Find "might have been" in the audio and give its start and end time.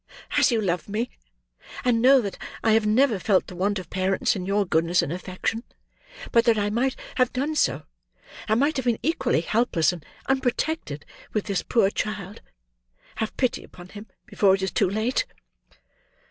8.59-8.97